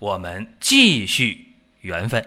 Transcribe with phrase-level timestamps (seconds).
[0.00, 2.24] 我们继续缘分。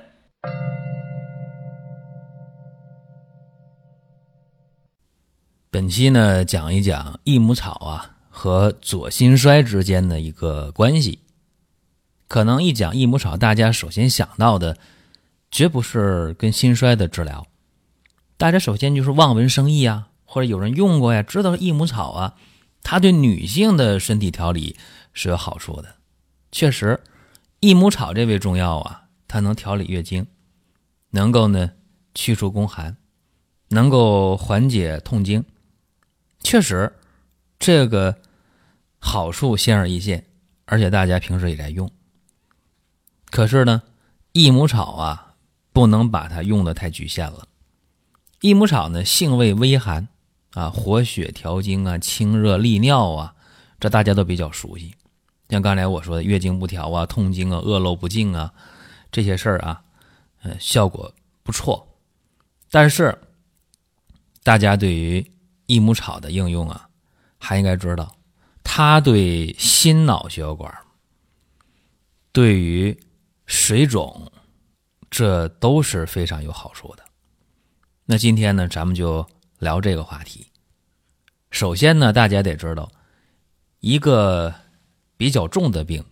[5.70, 11.20] 本期呢，讲一讲益母草啊和左心衰之间的一个关系。
[12.28, 14.78] 可能一讲益母草，大家首先想到的
[15.50, 17.48] 绝不是跟心衰的治疗，
[18.36, 22.36] 大家首先就是望文生义啊，或者有人用过呀，知道益母草啊，
[22.84, 24.76] 它对女性的身体调理
[25.14, 25.96] 是有好处的，
[26.52, 27.00] 确实。
[27.62, 30.26] 益母草这味中药啊，它能调理月经，
[31.12, 31.72] 能够呢
[32.16, 32.98] 去除宫寒，
[33.68, 35.46] 能够缓解痛经，
[36.40, 36.92] 确实
[37.60, 38.18] 这个
[38.98, 40.26] 好处显而易见，
[40.66, 41.88] 而且大家平时也在用。
[43.30, 43.84] 可是呢，
[44.32, 45.36] 益母草啊，
[45.72, 47.48] 不能把它用的太局限了。
[48.40, 50.08] 益母草呢，性味微寒
[50.54, 53.36] 啊，活血调经啊，清热利尿啊，
[53.80, 54.96] 这大家都比较熟悉。
[55.52, 58.54] 像刚才我说的月经不调啊、痛经啊、恶露不净啊，
[59.12, 59.84] 这些事儿啊，
[60.44, 61.14] 呃，效果
[61.44, 61.86] 不错。
[62.70, 63.20] 但是，
[64.44, 65.30] 大家对于
[65.66, 66.88] 益母草的应用啊，
[67.38, 68.16] 还应该知道，
[68.64, 70.74] 它对心脑血管、
[72.32, 72.98] 对于
[73.46, 74.32] 水肿，
[75.10, 77.04] 这都是非常有好处的。
[78.06, 79.28] 那今天呢，咱们就
[79.60, 80.48] 聊这个话题。
[81.50, 82.90] 首先呢，大家得知道
[83.82, 84.56] 一个。
[85.22, 86.04] 比较重的病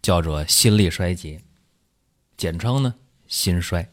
[0.00, 1.42] 叫做心力衰竭，
[2.38, 2.94] 简称呢
[3.26, 3.92] 心衰。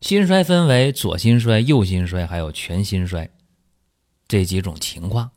[0.00, 3.30] 心衰分为左心衰、右心衰，还有全心衰
[4.26, 5.30] 这几种情况。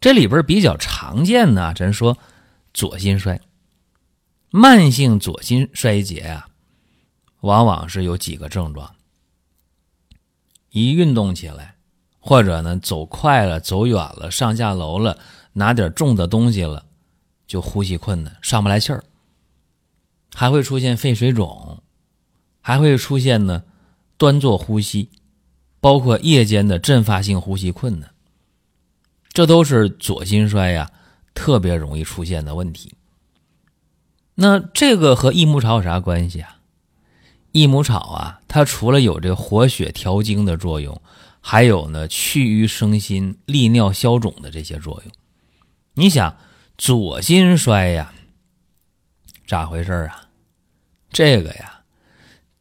[0.00, 2.18] 这里边比较常见的，咱说
[2.74, 3.40] 左心衰。
[4.50, 6.48] 慢性左心衰竭啊，
[7.42, 8.96] 往往是有几个症状：
[10.70, 11.76] 一运动起来，
[12.18, 15.16] 或者呢走快了、走远了、上下楼了、
[15.52, 16.84] 拿点重的东西了。
[17.46, 19.04] 就呼吸困难，上不来气儿，
[20.34, 21.80] 还会出现肺水肿，
[22.60, 23.62] 还会出现呢
[24.18, 25.08] 端坐呼吸，
[25.80, 28.10] 包括夜间的阵发性呼吸困难，
[29.32, 30.90] 这都是左心衰呀
[31.34, 32.94] 特别容易出现的问题。
[34.34, 36.58] 那这个和益母草有啥关系啊？
[37.52, 41.00] 益母草啊，它除了有这活血调经的作用，
[41.40, 45.12] 还有呢去瘀生新、利尿消肿的这些作用。
[45.94, 46.36] 你想。
[46.78, 48.12] 左心衰呀，
[49.46, 50.28] 咋回事啊？
[51.10, 51.80] 这个呀，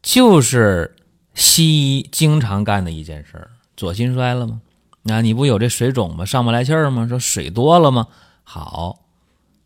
[0.01, 0.95] 就是
[1.33, 3.51] 西医经常干的一件事儿。
[3.75, 4.61] 左心衰了吗？
[5.01, 6.25] 那你不有这水肿吗？
[6.25, 7.05] 上不来气儿吗？
[7.09, 8.07] 说水多了吗？
[8.43, 9.01] 好，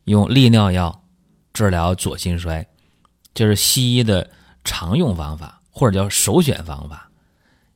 [0.05, 1.03] 用利尿药
[1.53, 2.67] 治疗左心衰，
[3.35, 4.31] 这是西医的
[4.63, 7.11] 常用方法，或者叫首选方法。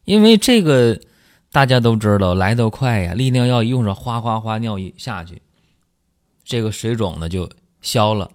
[0.05, 0.99] 因为这个
[1.51, 5.42] 大家都知道，来得快呀，利尿药一用上，哗哗哗尿一下去。
[6.43, 7.49] 这个水肿呢就
[7.81, 8.29] 消了，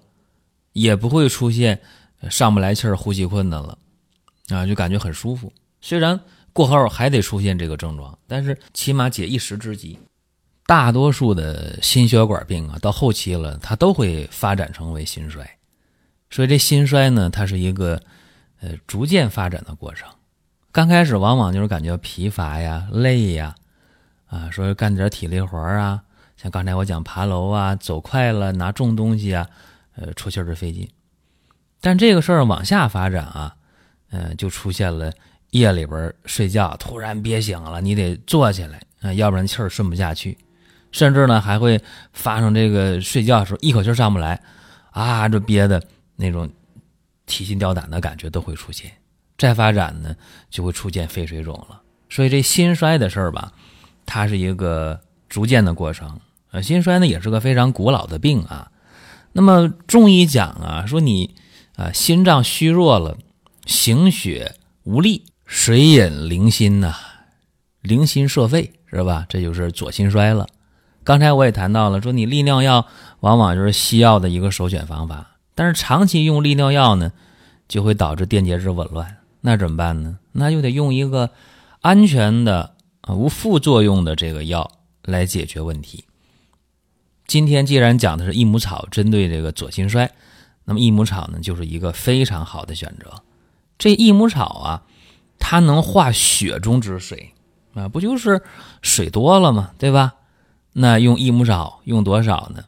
[0.73, 1.81] 也不会出现
[2.31, 3.79] 上不来气儿、呼吸困难了，
[4.49, 5.53] 啊，就感觉很舒服。
[5.81, 6.19] 虽然
[6.53, 9.99] 过后还得出现这个症状，但是起码解一时之急。
[10.67, 15.49] 大多数的心血管病啊，到后期了，它都会发展成为心衰。
[16.31, 18.03] 所以这心衰呢，它是一个
[18.61, 20.07] 呃逐渐发展的过程。
[20.71, 23.55] 刚开始往往就是感觉疲乏呀、累呀，
[24.27, 26.03] 啊，说干点体力活啊。
[26.41, 29.49] 像刚才我讲爬楼啊，走快了拿重东西啊，
[29.97, 30.89] 呃，出气儿费劲。
[31.81, 33.57] 但这个事儿往下发展啊，
[34.11, 35.13] 嗯，就出现了
[35.51, 40.39] 夜里边睡觉突然憋醒了，你得坐起来啊，要不然气儿顺不下去。
[40.93, 41.81] 甚至呢，还会
[42.13, 44.41] 发生这个睡觉的时候一口气上不来，
[44.93, 45.83] 啊，这憋的
[46.15, 46.49] 那种
[47.27, 48.91] 提心吊胆的感觉都会出现。
[49.37, 50.15] 再发展呢，
[50.49, 51.83] 就会出现肺水肿了。
[52.09, 53.53] 所以这心衰的事儿吧，
[54.07, 54.99] 它是一个
[55.29, 56.19] 逐渐的过程。
[56.51, 58.71] 呃，心衰呢也是个非常古老的病啊。
[59.33, 61.35] 那么中医讲啊，说你
[61.77, 63.19] 啊心脏虚弱了，
[63.67, 66.95] 行血无力，水饮凌心呐，
[67.83, 69.27] 凌心摄肺是吧？
[69.29, 70.47] 这就是左心衰了。
[71.05, 72.87] 刚才我也谈到了，说你利尿药
[73.21, 77.13] 往往就是西药的一个首选方法，但是长期用利尿药呢，
[77.69, 80.19] 就会导致电解质紊乱，那怎么办呢？
[80.33, 81.31] 那就得用一个
[81.81, 82.75] 安全的、
[83.09, 84.71] 无副作用的这个药
[85.03, 86.05] 来解决问题。
[87.29, 90.11] 今天既然讲的是益母草针对这个左心衰，
[90.65, 93.23] 那么益母草呢，就是一个非常好的选择。
[93.77, 94.83] 这益母草啊，
[95.39, 97.35] 它能化血中之水
[97.75, 98.41] 啊，不就是
[98.81, 99.73] 水多了吗？
[99.79, 100.15] 对吧？
[100.73, 102.65] 那用益母草用多少呢？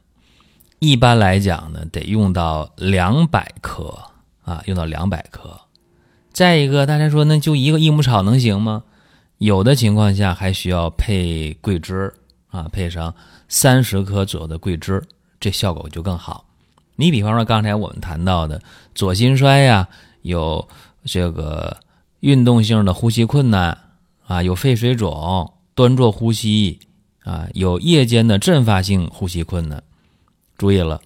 [0.77, 4.11] 一般来讲呢，得用到两百克
[4.43, 5.61] 啊，用到两百克。
[6.31, 8.83] 再一个，大家说那就一个益母草能行吗？
[9.39, 12.13] 有的情况下还需要配桂枝
[12.51, 13.11] 啊，配上
[13.49, 15.01] 三十克左右的桂枝，
[15.39, 16.45] 这效果就更好。
[16.95, 18.61] 你比方说刚才我们谈到的
[18.93, 19.87] 左心衰呀，
[20.21, 20.67] 有
[21.03, 21.75] 这个
[22.19, 23.75] 运动性的呼吸困难
[24.27, 26.79] 啊，有肺水肿、端坐呼吸
[27.23, 29.81] 啊，有夜间的阵发性呼吸困难。
[30.57, 31.01] 注意了，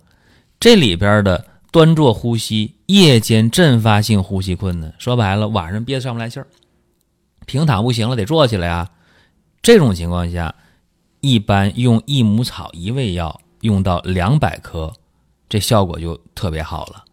[0.59, 1.45] 这里边的。
[1.71, 6.47] 端坐呼吸，夜间阵发性呼吸困难，说白了，晚上憋得上不来气儿，
[7.45, 8.89] 平躺不行了，得坐起来啊。
[9.61, 10.55] 这种情况下，
[11.25, 14.93] 一般用益母草一味药用到两百克，
[15.49, 17.03] 这效果就特别好了。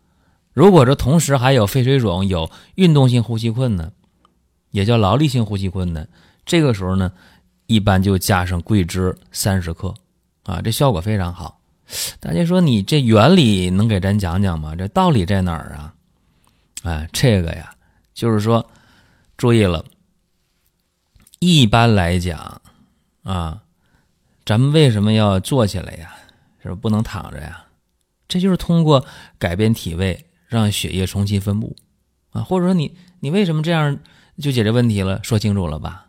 [0.53, 3.91] 如果这同时还有肺水肿、有运动性呼吸困难，
[4.71, 6.07] 也叫劳力性呼吸困难，
[6.45, 7.11] 这个时候呢，
[7.67, 9.95] 一般就加上桂枝三十克，
[10.43, 11.59] 啊，这效果非常好。
[12.21, 14.77] 大家说你这原理能给咱讲讲吗？
[14.77, 15.95] 这道理在哪儿啊？
[16.83, 17.75] 哎，这个呀，
[18.13, 18.67] 就是说，
[19.39, 19.83] 注意了，
[21.39, 22.61] 一般来讲
[23.23, 23.62] 啊，
[24.45, 26.15] 咱们为什么要坐起来呀？
[26.63, 27.67] 是不不能躺着呀？
[28.29, 29.05] 这就是通过
[29.39, 31.77] 改变体位，让血液重新分布
[32.31, 32.43] 啊。
[32.43, 33.99] 或者说你你为什么这样
[34.39, 35.21] 就解决问题了？
[35.23, 36.07] 说清楚了吧？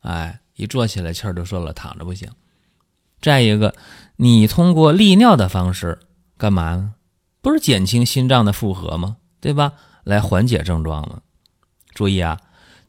[0.00, 2.28] 哎，一坐起来气儿就顺了，躺着不行。
[3.20, 3.74] 再一个。
[4.18, 5.98] 你通过利尿的方式
[6.38, 6.94] 干嘛呢？
[7.42, 9.18] 不是减轻心脏的负荷吗？
[9.40, 9.74] 对吧？
[10.04, 11.20] 来缓解症状吗？
[11.92, 12.40] 注意啊，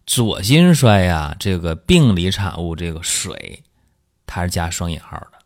[0.06, 3.64] 左心衰呀，这个病理产物，这个水，
[4.28, 5.40] 它是加双引号的，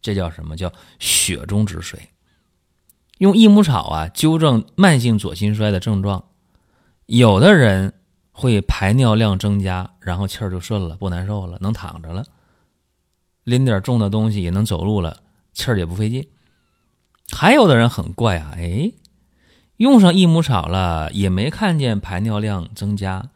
[0.00, 2.10] 这叫什么叫血中止水？
[3.18, 6.26] 用益母草啊，纠正慢性左心衰的症状，
[7.06, 7.94] 有的人
[8.30, 12.24] 会排尿量增加，然后气儿就顺了，不难受了，能躺着了。
[13.42, 15.22] 拎点重的东西也能走路了，
[15.52, 16.28] 气儿也不费劲。
[17.32, 18.92] 还有的人很怪啊，哎，
[19.78, 23.30] 用上益母草了也没看见排尿量增加，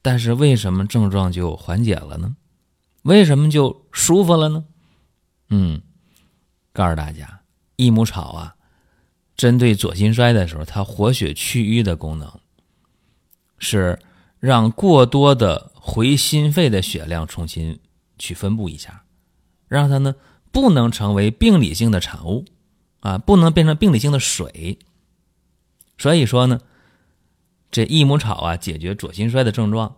[0.00, 2.36] 但是为什么症状就缓解了呢？
[3.06, 4.64] 为什么就舒服了呢？
[5.48, 5.80] 嗯，
[6.72, 7.40] 告诉大家，
[7.76, 8.56] 益母草啊，
[9.36, 12.40] 针对左心衰的时候，它活血祛瘀的功能
[13.58, 13.98] 是
[14.40, 17.78] 让过多的回心肺的血量重新
[18.18, 19.04] 去分布一下。
[19.68, 20.14] 让它呢
[20.52, 22.44] 不能成为病理性的产物，
[23.00, 24.78] 啊，不能变成病理性的水。
[25.98, 26.60] 所以说呢，
[27.70, 29.96] 这益母草啊，解决左心衰的症状，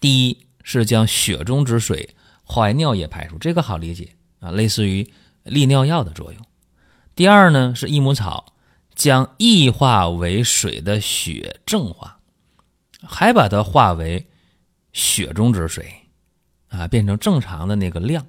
[0.00, 5.10] 第一是将血中之水化为尿液排出，这个好理解啊，类似于
[5.44, 6.42] 利尿药的作用。
[7.14, 8.54] 第二呢是益母草
[8.94, 12.20] 将液化为水的血正化，
[13.02, 14.26] 还把它化为
[14.92, 15.92] 血中之水，
[16.68, 18.26] 啊，变成正常的那个量。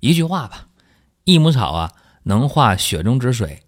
[0.00, 0.68] 一句话吧，
[1.24, 1.92] 益母草啊
[2.24, 3.62] 能化血中之水，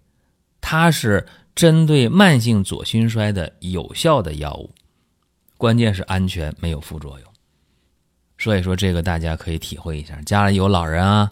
[0.59, 1.25] 它是
[1.55, 4.73] 针对慢性左心衰的有效的药物，
[5.57, 7.34] 关键是安全，没有副作用。
[8.37, 11.31] 所以说这个大家可以体会一下，家里有老人啊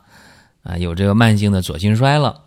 [0.64, 2.46] 啊有这个慢性的左心衰了，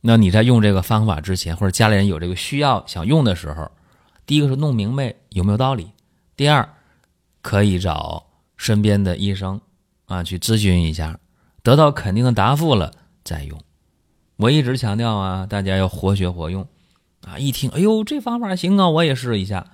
[0.00, 3.70] 那你在用这个方法之前，或者家里人有这个需要想用的时候，
[4.26, 5.90] 第一个是弄明白有没有道理，
[6.36, 6.68] 第二
[7.42, 9.60] 可以找身边的医生
[10.06, 11.18] 啊去咨询一下。
[11.62, 12.90] 得到肯定的答复了
[13.22, 13.60] 再用，
[14.36, 16.66] 我一直强调啊，大家要活学活用
[17.26, 17.38] 啊！
[17.38, 19.66] 一听，哎呦，这方法行啊，我也试一下，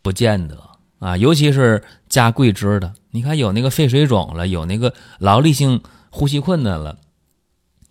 [0.00, 0.62] 不见得
[1.00, 6.98] 啊，尤其是加桂枝的，你看有那个肺水肿了，有那个劳力性呼吸困难了，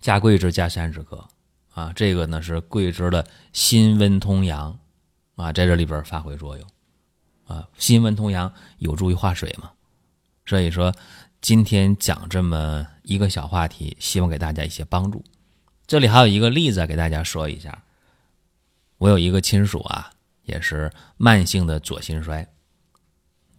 [0.00, 1.28] 加桂枝加三十克
[1.74, 4.78] 啊，这个呢是桂枝的辛温通阳
[5.36, 6.66] 啊，在这里边发挥作用
[7.46, 9.70] 啊，辛温通阳有助于化水嘛，
[10.44, 10.92] 所以说。
[11.40, 15.22] 今天讲这么一个小话题，希望给大家一些帮助。
[15.86, 17.84] 这里还有一个例子给大家说一下。
[18.96, 20.10] 我有一个亲属啊，
[20.42, 22.44] 也是慢性的左心衰，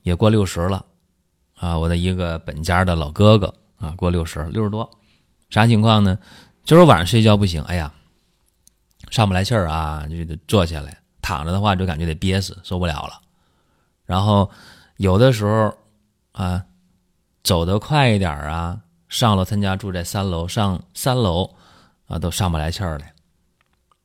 [0.04, 0.86] 也过六十了
[1.56, 1.78] 啊。
[1.78, 4.90] 我的一个本家的老哥哥啊，过六十，六十多，
[5.50, 6.18] 啥情况呢？
[6.64, 7.94] 就是晚上睡觉不行，哎呀，
[9.10, 13.22] 上不来气儿啊，就得坐下来，躺着的话就感觉得憋死，受不了了。
[14.06, 14.50] 然后
[14.98, 15.74] 有的时候
[16.32, 16.66] 啊。
[17.42, 18.82] 走得快一点啊！
[19.08, 21.56] 上楼，他家住在三楼，上三楼
[22.06, 23.14] 啊都上不来气儿来，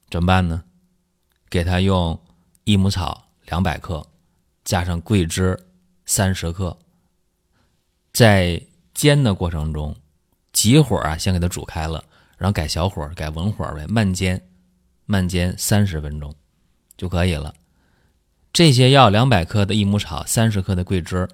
[0.08, 0.62] 怎么办呢？
[1.50, 2.18] 给他用
[2.62, 4.06] 益母草两百克，
[4.64, 5.58] 加上桂枝
[6.06, 6.78] 三十克，
[8.12, 9.96] 在煎的过程中，
[10.52, 12.04] 急火啊先给它煮开了，
[12.36, 14.40] 然后改小火，改文火呗，慢煎，
[15.06, 16.34] 慢煎三十分钟
[16.96, 17.54] 就可以了。
[18.52, 21.28] 这些药两百克的益母草，三十克的桂枝，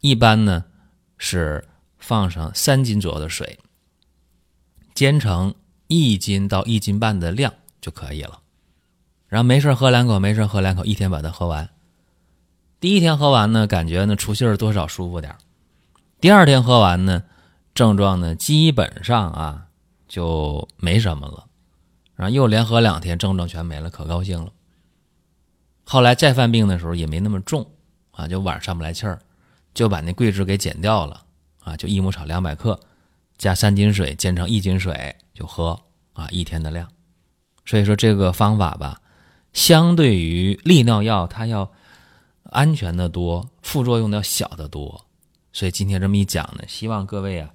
[0.00, 0.64] 一般呢
[1.18, 1.66] 是
[1.98, 3.58] 放上三斤左右的水，
[4.94, 5.54] 煎成
[5.88, 8.40] 一斤到一斤半的量就可以了。
[9.26, 11.68] 然后没事喝两口，没事喝两口，一天把它喝完。
[12.84, 15.38] 第一天喝完呢，感觉呢出气儿多少舒服点儿
[16.20, 17.22] 第二天喝完呢，
[17.74, 19.68] 症状呢基本上啊
[20.06, 21.46] 就没什么了。
[22.14, 24.52] 然后又连喝两天，症状全没了，可高兴了。
[25.84, 27.66] 后来再犯病的时候也没那么重
[28.10, 29.18] 啊，就晚上上不来气儿，
[29.72, 31.22] 就把那桂枝给减掉了
[31.62, 32.78] 啊，就益母草两百克，
[33.38, 35.80] 加三斤水煎成一斤水就喝
[36.12, 36.86] 啊，一天的量。
[37.64, 39.00] 所以说这个方法吧，
[39.54, 41.72] 相对于利尿药它要
[42.54, 45.04] 安全的多，副作用要小得多。
[45.52, 47.50] 所以今天这么一讲呢，希望各位啊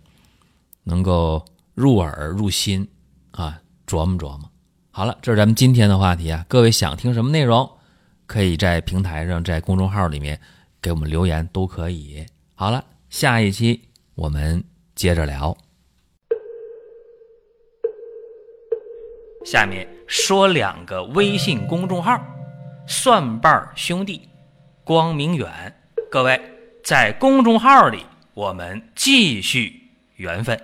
[0.83, 2.87] 能够入耳入心
[3.31, 4.51] 啊，琢磨琢磨。
[4.91, 7.69] 好了，这是咱们今天的话题啊，各位想听什么内容？
[8.25, 10.39] 可以在平台上，在公众号里面
[10.81, 12.25] 给我们留言，都可以。
[12.53, 13.81] 好了，下一期
[14.15, 14.61] 我们
[14.95, 15.55] 接着聊。
[19.45, 22.21] 下面说两个微信公众号：
[22.85, 24.27] 蒜瓣兄弟、
[24.89, 25.47] 光明远。
[26.09, 26.41] 各位
[26.83, 30.59] 在公众号里，我们继续缘分。